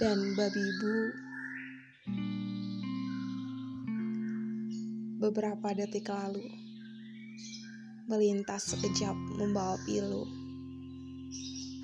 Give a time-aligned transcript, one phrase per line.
[0.00, 0.96] dan babi bu
[5.20, 6.48] beberapa detik lalu
[8.08, 10.24] melintas sekejap membawa pilu.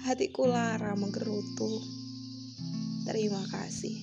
[0.08, 1.84] Hatiku lara menggerutu.
[3.04, 4.00] Terima kasih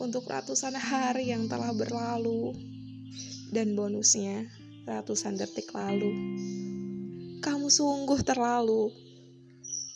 [0.00, 2.56] untuk ratusan hari yang telah berlalu
[3.52, 4.48] dan bonusnya
[4.88, 6.16] ratusan detik lalu.
[7.44, 8.88] Kamu sungguh terlalu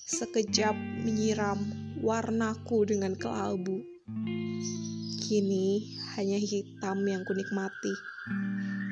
[0.08, 0.72] sekejap
[1.04, 1.60] menyiram
[2.00, 3.84] warnaku dengan kelabu
[5.28, 7.92] kini hanya hitam yang kunikmati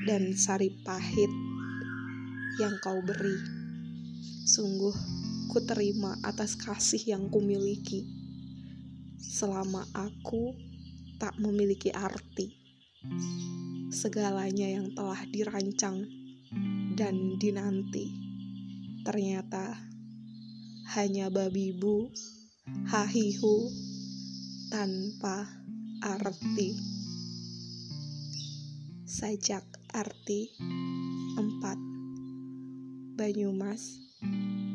[0.04, 1.32] dan sari pahit
[2.60, 3.32] yang kau beri.
[4.44, 4.92] Sungguh
[5.48, 8.04] ku terima atas kasih yang kumiliki.
[9.16, 10.52] Selama aku
[11.16, 12.52] tak memiliki arti.
[13.88, 16.04] Segalanya yang telah dirancang
[16.92, 18.12] dan dinanti
[19.00, 19.95] ternyata
[20.94, 22.12] hanya babi bu
[22.86, 23.66] hahihu
[24.70, 25.50] tanpa
[25.98, 26.78] arti.
[29.06, 33.96] Sajak arti 4 Banyumas